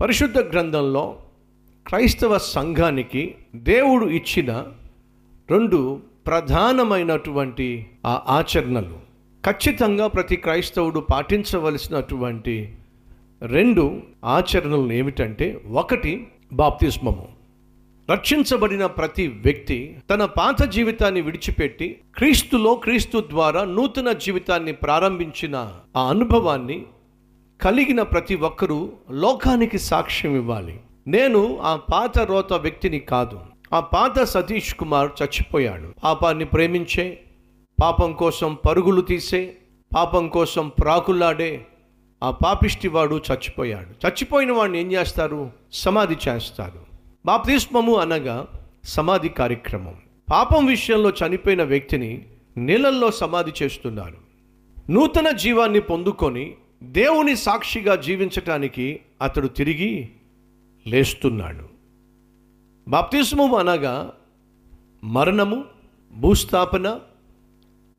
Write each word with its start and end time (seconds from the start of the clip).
పరిశుద్ధ 0.00 0.38
గ్రంథంలో 0.38 1.16
క్రైస్తవ 1.86 2.38
సంఘానికి 2.38 3.34
దేవుడు 3.54 4.06
ఇచ్చిన 4.06 4.64
రెండు 5.50 6.00
ప్రధానమైనటువంటి 6.26 7.86
ఆ 8.06 8.22
ఆచరణలు. 8.28 8.98
ఖచ్చితంగా 9.46 10.06
ప్రతి 10.06 10.36
క్రైస్తవుడు 10.36 11.00
పాటించవలసినటువంటి 11.00 12.74
రెండు 13.42 14.00
ఆచరణలు 14.24 14.92
ఏమిటంటే 14.92 15.60
ఒకటి 15.70 16.26
బాప్తిస్మము. 16.52 17.28
రక్షించబడిన 18.10 18.86
ప్రతి 18.86 19.26
వ్యక్తి 19.26 19.96
తన 20.10 20.24
పాత 20.24 20.62
జీవితాన్ని 20.62 21.20
విడిచిపెట్టి 21.20 22.00
క్రీస్తులో 22.16 22.74
క్రీస్తు 22.74 23.24
ద్వారా 23.30 23.64
నూతన 23.64 24.12
జీవితాన్ని 24.12 24.72
ప్రారంభించిన 24.72 25.72
ఆ 25.96 26.08
అనుభవాన్ని 26.08 26.82
కలిగిన 27.62 28.02
ప్రతి 28.02 28.34
ఒక్కరూ 28.34 28.92
లోకానికి 29.10 29.78
సాక్ష్యం 29.78 30.36
ఇవ్వాలి. 30.36 30.80
నేను 31.06 31.58
ఆ 31.58 31.76
పాత 31.76 32.18
రోత 32.18 32.52
వ్యక్తిని 32.52 32.98
కాదు. 32.98 33.40
ఆ 33.72 33.80
పాత 33.80 34.22
సతీష్ 34.22 34.74
కుమార్ 34.74 35.10
చచ్చిపోయాడు. 35.22 35.94
పాపాన్ని 36.04 36.44
ప్రేమించే 36.44 37.20
పాపం 37.82 38.12
కోసం 38.12 38.58
పరుగులు 38.68 39.00
తీసే 39.00 39.56
పాపం 39.96 40.28
కోసం 40.28 40.68
ప్రాకులాడే 40.68 41.66
ఆ 42.22 42.30
పాపిష్టివాడు 42.30 43.20
చచ్చిపోయాడు. 43.32 44.06
చచ్చిపోయిన 44.06 44.52
వాడిని 44.52 44.80
ఏం 44.80 44.92
చేస్తారు? 44.92 45.50
సమాధి 45.72 46.16
చేస్తారు. 46.28 46.80
బాప్తిస్మము 47.26 47.94
అనగా 47.94 48.46
సమాధి 48.84 49.28
కార్యక్రమం. 49.28 49.94
పాపం 50.32 50.66
విషయంలో 50.66 51.10
చనిపోయిన 51.10 51.62
వ్యక్తిని 51.62 52.24
నీళ్ళల్లో 52.56 53.10
సమాధి 53.10 53.52
చేస్తున్నారు. 53.62 54.28
నూతన 54.90 55.30
జీవాన్ని 55.30 55.80
పొందుకొని 55.80 56.54
దేవుని 56.82 57.36
సాక్షిగా 57.36 57.96
జీవించటానికి 57.96 59.00
అతడు 59.22 59.48
తిరిగి 59.48 60.08
లేస్తున్నాడు. 60.86 61.68
బాప్తిస్మము 62.88 63.56
అనగా 63.56 64.12
మరణము 65.04 65.64
భూస్థాపన 66.12 67.00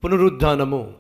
పునరుద్ధానము 0.03 0.93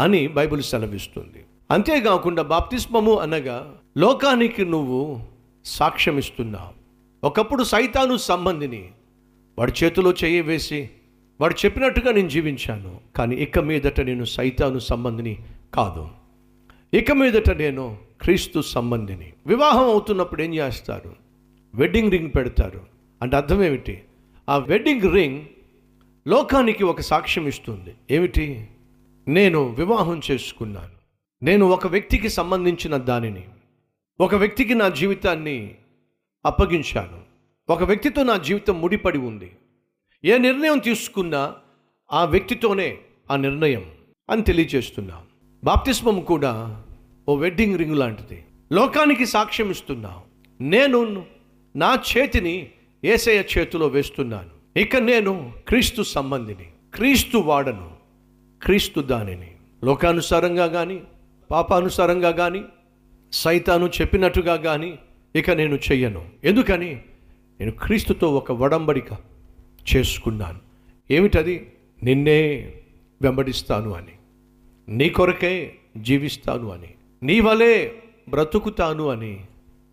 అని 0.00 0.28
బైబిల్ 0.28 0.62
సెలవిస్తుంది. 0.62 1.44
అంతేకాకుండా 1.70 2.42
బాప్తిస్మము 2.42 3.14
అనగా 3.14 3.74
లోకానికి 3.96 4.64
నువ్వు 4.64 5.20
సాక్ష్యం 5.64 6.18
ఇస్తున్నావు 6.18 6.72
ఒకప్పుడు 7.26 7.62
సైతాను 7.62 8.16
సంబంధిని 8.16 8.90
వాడి 9.58 9.72
చేతిలో 9.84 10.14
చేయి 10.24 10.40
వేసి 10.40 10.90
వాడు 11.40 11.54
చెప్పినట్టుగా 11.64 12.12
నేను 12.12 12.28
జీవించాను 12.28 13.00
కానీ 13.16 13.36
ఇక 13.36 13.58
మీదట 13.58 14.00
నేను 14.00 14.24
సైతాను 14.24 14.78
సంబంధిని 14.78 15.38
కాదు. 15.74 16.23
ఇక 16.94 17.12
మీదట 17.12 17.50
నేను 17.50 17.98
క్రీస్తు 18.20 18.60
సంబంధిని. 18.60 19.32
వివాహం 19.46 19.84
అవుతున్నప్పుడు 19.84 20.42
ఏం 20.42 20.54
చేస్తారు? 20.54 21.16
వెడ్డింగ్ 21.74 22.10
రింగ్ 22.10 22.30
పెడతారు. 22.36 22.86
అంటే 23.22 23.36
అర్థం 23.36 23.62
ఏమిటి? 23.62 24.02
ఆ 24.48 24.58
వెడ్డింగ్ 24.58 25.02
రింగ్ 25.02 25.44
లోకానికి 26.28 26.84
ఒక 26.84 27.00
సాక్ష్యం 27.00 27.46
ఇస్తుంది. 27.46 27.94
ఏమిటి? 28.10 28.68
నేను 29.28 29.68
వివాహం 29.68 30.20
చేసుకున్నాను. 30.30 30.90
నేను 31.42 31.66
ఒక 31.66 31.86
వ్యక్తికి 31.86 32.28
సంబంధించిన 32.28 32.96
దానిని 32.96 33.44
ఒక 34.20 34.34
వ్యక్తికి 34.34 34.74
నా 34.74 34.88
జీవితాన్ని 34.88 35.74
అప్పగించాను. 36.46 37.20
ఒక 37.72 37.82
వ్యక్తితో 37.82 38.22
నా 38.22 38.36
జీవితం 38.36 38.80
ముడిపడి 38.80 39.18
ఉంది. 39.18 39.52
ఏ 40.24 40.38
నిర్ణయం 40.38 40.78
తీసుకున్నా 40.78 41.54
ఆ 42.12 42.24
వ్యక్తితోనే 42.24 42.98
ఆ 43.30 43.36
నిర్ణయం 43.36 43.84
అని 44.30 44.42
తెలియజేస్తున్నాను 44.42 45.33
బాప్తిస్మం 45.64 46.20
కూడా 46.20 46.82
ఓ 47.28 47.34
వెడ్డింగ్ 47.34 47.78
రింగ్ 47.78 47.96
లాంటిది. 47.96 48.44
లోకానికి 48.72 49.26
సాక్ష్యం 49.26 49.70
ఇస్తున్నావు. 49.70 50.20
నేను 50.62 51.24
నా 51.76 52.02
చేతిని 52.16 52.70
ఏసయ్య 53.04 53.44
చేతిలో 53.58 53.86
వేస్తున్నాను. 53.86 54.78
ఇక 54.78 54.96
నేను 54.96 55.52
క్రీస్తు 55.68 56.02
సంబంధిని 56.02 56.66
క్రీస్తు 56.94 57.38
వాడను 57.38 57.90
క్రీస్తు 58.62 59.00
దానిని. 59.00 59.50
లోకానుసారంగా 59.84 60.66
కానీ 60.66 61.00
పాపానుసారంగా 61.50 62.30
కానీ 62.30 62.64
సైతాను 63.32 63.86
చెప్పినట్టుగా 63.86 64.56
కానీ 64.56 64.98
ఇక 65.36 65.50
నేను 65.50 65.74
చెయ్యను. 65.74 66.28
ఎందుకని? 66.44 67.02
నేను 67.60 67.72
క్రీస్తుతో 67.72 68.34
ఒక 68.34 68.52
వడంబడిక 68.52 69.12
చేసుకున్నాను. 69.96 70.58
ఏమిటది? 71.10 71.72
నిన్నే 72.02 72.72
వెంబడిస్తాను 73.22 73.92
అని. 73.92 74.12
నీ 74.88 75.08
కొరకే 75.08 75.74
జీవిస్తాను 75.96 76.72
అని 76.72 76.88
నీ 77.22 77.40
వలే 77.40 78.02
బ్రతుకుతాను 78.28 79.08
అని 79.08 79.40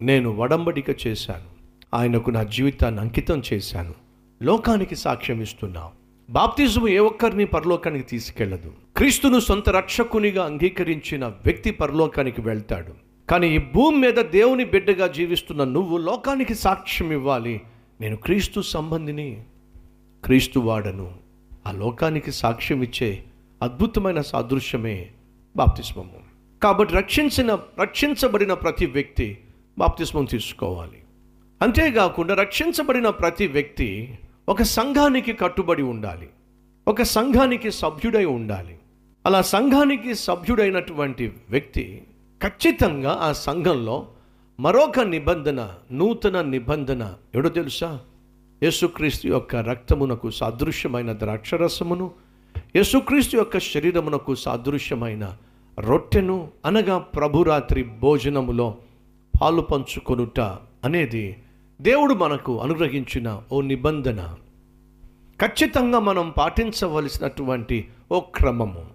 నేను 0.01 0.31
వడంబడిక 0.31 1.07
చేశాను. 1.07 1.51
ఆయనకు 1.93 2.29
నా 2.29 2.43
జీవితాన్ని 2.43 3.01
అంకితం 3.01 3.41
చేశాను. 3.53 3.93
లోకానికి 4.41 4.95
సాక్ష్యం 4.95 5.41
ఇస్తున్నావు. 5.41 5.89
బాప్తిజం 6.31 6.87
ఏ 6.87 6.97
ఒక్కరిని 6.97 7.45
పరలోకానికి 7.45 8.05
తీసుకెళ్ళదు. 8.05 8.73
క్రీస్తును 8.97 9.39
సొంత 9.39 9.69
రక్షకునిగా 9.69 10.45
అంగీకరించిన 10.45 11.27
వ్యక్తి 11.27 11.71
పరలోకానికి 11.71 12.41
వెళ్తాడు. 12.41 12.93
కానీ 13.29 13.55
ఈ 13.55 13.57
భూమి 13.57 13.97
మీద 13.97 14.13
దేవుని 14.13 14.65
బిడ్డగా 14.65 15.07
జీవిస్తున్న 15.07 15.63
నువ్వు 15.63 15.97
లోకానికి 15.97 16.55
సాక్ష్యం 16.55 17.11
ఇవ్వాలి. 17.11 17.61
నేను 18.01 18.15
క్రీస్తు 18.15 18.61
సంబంధిని 18.61 19.43
క్రీస్తు 20.25 20.59
వాడను. 20.59 21.13
ఆ 21.67 21.71
లోకానికి 21.71 22.31
సాక్ష్యం 22.31 22.83
ఇచ్చే 22.83 23.23
అద్భుతమైన 23.61 24.21
సాదృశ్యమే 24.21 25.11
బాప్తిస్మము. 25.55 26.31
కాబట్టి 26.63 26.93
రక్షించిన 26.93 27.59
రక్షించబడిన 27.81 28.53
ప్రతి 28.53 28.85
వ్యక్తి 28.85 29.37
బాప్తిస్మం 29.77 30.25
తీసుకోవాలి. 30.25 31.03
అంతేకాకుండా 31.61 32.33
రక్షించబడిన 32.33 33.09
ప్రతి 33.09 33.47
వ్యక్తి 33.47 34.19
ఒక 34.49 34.61
సంఘానికి 34.61 35.33
కట్టుబడి 35.33 35.81
ఉండాలి. 35.81 36.29
ఒక 36.87 37.01
సంఘానికి 37.01 37.71
సభ్యుడై 37.71 38.25
ఉండాలి. 38.25 38.79
అలా 39.25 39.41
సంఘానికి 39.41 40.15
సభ్యుడైనటువంటి 40.15 41.33
వ్యక్తి 41.49 42.03
ఖచ్చితంగా 42.43 43.19
ఆ 43.21 43.31
సంఘంలో 43.31 44.07
మరొక 44.59 44.99
నిబంధన 44.99 45.73
నూతన 45.91 46.41
నిబంధన 46.41 47.13
ఎవడో 47.35 47.49
తెలుసా? 47.49 47.99
యేసుక్రీస్తు 48.63 49.27
యొక్క 49.27 49.55
రక్తమునకు 49.55 50.31
సాదృశ్యమైన 50.31 51.13
ద్రాక్షరసమును 51.13 52.11
యేసుక్రీస్తు 52.75 53.37
యొక్క 53.37 53.59
శరీరమునకు 53.59 54.35
సాదృశ్యమైన 54.35 55.37
రొట్టెను 55.79 56.51
అనగా 56.65 56.97
ప్రభురాత్రి 56.97 57.83
భోజనములో 57.83 58.77
పాలు 59.41 59.61
పంచుకొనుట 59.61 60.39
అనేది 60.83 61.37
దేవుడు 61.81 62.13
మనకు 62.13 62.59
అనుగ్రహించిన 62.59 63.41
ఓ 63.51 63.61
నిబంధన. 63.61 64.35
ఖచ్చితంగా 65.41 65.99
మనం 65.99 66.33
పాటించవలసినటువంటి 66.37 67.87
ఓ 68.11 68.19
క్రమము. 68.19 68.85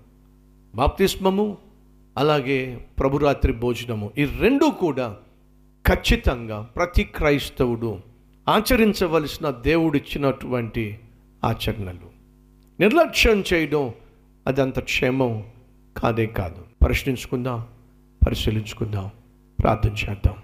బాప్తిస్మము 0.75 1.59
అలాగే 2.16 2.86
ప్రభురాత్రి 2.98 3.53
భోజనము 3.53 4.10
ఈ 4.19 4.25
రెండు 4.25 4.65
కూడా 4.65 5.16
ఖచ్చితంగా 5.86 6.70
ప్రతి 6.76 7.04
క్రైస్తవుడు 7.04 7.98
ఆచరించవలసిన 8.48 9.50
దేవుడిచ్చినటువంటి 9.50 10.98
ఆచరణలు. 11.44 12.16
నిర్లక్ష్యం 12.81 13.44
చేయడం 13.53 13.94
అదంత 14.47 14.78
క్షేమం 14.78 15.50
కాదే 15.97 16.26
కాదు. 16.26 16.64
ప్రశ్నించుకుందాం 16.84 17.66
పరిశీలించుకుందాం 18.26 19.10
ప్రార్థన 19.62 19.92
చేద్దాం. 19.92 20.37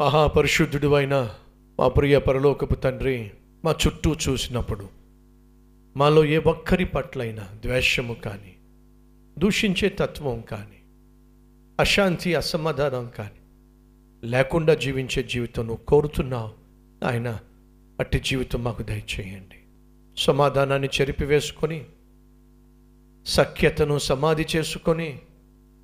మహాపరిశుద్ధుడు 0.00 0.94
అయిన 0.94 1.30
మా 1.80 1.88
ప్రియ 1.88 2.18
పరలోకపు 2.18 2.74
తండ్రి 2.74 3.30
మా 3.64 3.74
చుట్టూ 3.86 4.14
చూసినప్పుడు 4.28 4.88
మాలో 5.96 6.24
ఏ 6.24 6.38
ఒక్కరి 6.38 6.84
పట్లైనా 6.84 7.42
ద్వేషము 7.42 8.14
కానీ 8.14 8.54
దూషించే 9.38 9.88
తత్వం 9.88 10.40
కానీ 10.40 10.80
అశాంతి 11.80 12.34
అసమాధానం 12.34 13.10
కానీ 13.18 13.41
లేకుండా 14.24 14.74
జీవించే 14.74 15.22
జీవితం 15.22 15.66
నువ్వు 15.66 15.84
కోరుతున్నావు. 15.84 16.50
ఆయన 17.06 17.38
అట్టి 18.00 18.18
జీవితం 18.18 18.64
మాకు 18.64 18.82
దయచేయండి. 18.82 19.56
సమాధానాన్ని 20.20 20.88
చెరిపివేసుకొని 21.00 21.84
సఖ్యతను 23.26 23.98
సమాధి 23.98 24.46
చేసుకొని 24.56 25.18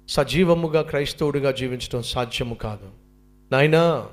సజీవముగా 0.08 0.82
క్రైస్తవుడిగా 0.82 1.50
జీవించడం 1.50 2.02
సాధ్యము 2.02 2.54
కాదు. 2.54 2.90
నాయనా 3.52 4.08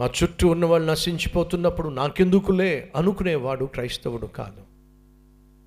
మా 0.00 0.10
చుట్టూ 0.22 0.48
ఉన్న 0.48 0.64
వాళ్ళు 0.64 0.92
నశించిపోతున్నప్పుడు 0.92 1.88
నాకెందుకులే 1.88 2.92
అనుకునేవాడు 2.96 3.64
క్రైస్తవుడు 3.64 4.26
కాదు. 4.26 4.62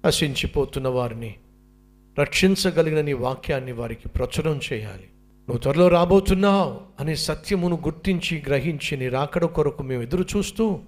నశించిపోతున్న 0.08 0.88
వారిని 0.88 1.36
రక్షించగలిగిన 2.20 3.02
నీ 3.02 3.14
వాక్యాన్ని 3.14 3.72
వారికి 3.72 4.10
ప్రచురం 4.10 4.60
చేయాలి. 4.74 5.11
నువ్వు 5.42 5.58
త్వరలో 5.58 5.88
రాబోతున్నావు 5.88 6.82
అనే 7.00 7.16
సత్యమును 7.16 7.76
గుర్తించి 7.76 8.44
గ్రహించి 8.48 8.98
నీ 8.98 9.10
రాకడ 9.10 9.46
కొరకు 9.46 9.84
మేము 9.84 10.04
ఎదురు 10.04 10.26
చూస్తూ 10.38 10.80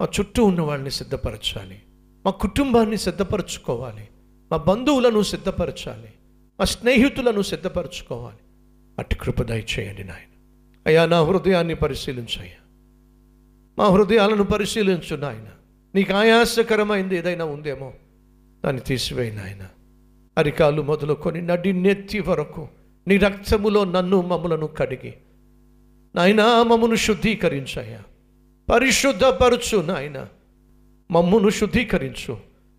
మా 0.00 0.08
చుట్టూ 0.20 0.44
ఉన్న 0.44 0.60
వాళ్ళని 0.60 0.90
సిద్ధపరచాలి. 0.90 1.82
మా 2.24 2.30
కుటుంబాన్ని 2.30 2.96
సిద్ధపరచుకోవాలి. 2.96 4.08
మా 4.50 4.56
బంధువులను 4.56 5.22
సిద్ధపరచాలి. 5.22 6.08
మా 6.58 6.64
స్నేహితులను 6.64 7.42
సిద్ధపరచుకోవాలి. 7.42 8.36
అట్టి 8.98 9.16
కృపదయ 9.16 9.62
చేయండి 9.78 10.04
నాయన. 10.04 10.32
అయ్యా 10.86 11.06
నా 11.06 11.22
హృదయాన్ని 11.22 11.74
పరిశీలించయ్యా 11.74 12.60
మా 13.78 13.84
హృదయాలను 13.86 14.44
పరిశీలించు 14.44 15.16
నాయన. 15.16 15.46
నీకు 15.94 16.12
ఆయాసకరమైంది 16.12 17.16
ఏదైనా 17.16 17.44
ఉందేమో 17.44 17.92
దాన్ని 18.64 18.82
తీసివేయి 18.82 19.32
నాయన. 19.36 19.68
అరికాలు 20.38 20.82
మొదలుకొని 20.82 21.42
నడి 21.42 21.72
నెత్తి 21.72 22.20
వరకు 22.20 22.68
నీ 23.08 23.16
రక్తములో 23.16 23.84
నన్ను 23.84 24.20
మమ్మలను 24.20 24.66
కడిగి. 24.66 25.14
నాయనా 26.14 26.62
మమ్మను 26.62 26.94
శుద్ధీకరించయ్యా. 26.94 28.02
పరిశుద్ధపరచు 28.72 29.82
నాయన 29.82 30.26
మమ్మును 31.10 31.50
శుద్ధీకరించు. 31.50 32.36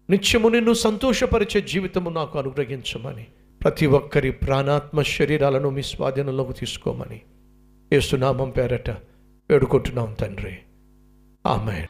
నిత్యము 0.10 0.50
నిన్ను 0.50 0.74
సంతోషపరిచే 0.74 1.62
జీవితము 1.62 2.10
నాకు 2.10 2.40
అనుగ్రహించమని 2.40 3.28
ప్రతి 3.64 3.86
ఒక్కరి 3.86 4.32
ప్రాణాత్మ 4.32 5.02
శరీరాలను 5.02 5.70
మీ 5.70 5.82
స్వాధీనంలోకి 5.82 6.54
తీసుకోమని 6.54 7.22
ఏసునామం 7.94 8.50
పేరట 8.50 8.90
వేడుకుంటున్నాం 9.50 10.16
తండ్రి. 10.20 10.58
ఆమె 11.48 11.88